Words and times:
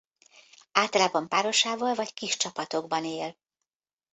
Általában 0.71 1.27
párosával 1.27 1.93
vagy 1.93 2.13
kis 2.13 2.37
csapatokban 2.37 3.05
él. 3.05 3.37